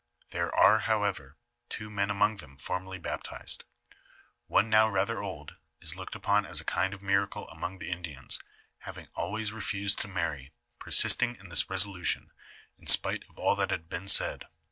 [0.31, 1.37] There are, however,
[1.69, 3.65] two men among them formerly baptized.
[4.47, 8.39] One now rather old, is looked upon as a kind of miracle among the Indians,
[8.79, 12.31] having always refused to marry, persisting in this resolution
[12.79, 14.47] in spite of all that had been said.